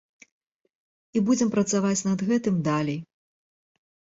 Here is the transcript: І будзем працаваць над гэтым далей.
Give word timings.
І 1.19 1.21
будзем 1.27 1.49
працаваць 1.57 2.05
над 2.09 2.19
гэтым 2.33 2.55
далей. 2.69 2.99